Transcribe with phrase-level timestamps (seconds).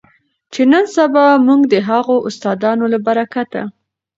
[0.53, 3.61] چې نن سبا مونږ د هغو استادانو له برکته